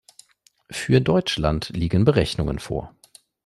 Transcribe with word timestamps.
Für 0.71 0.99
Deutschland 0.99 1.69
liegen 1.69 2.05
Berechnungen 2.05 2.57
vor. 2.57 2.95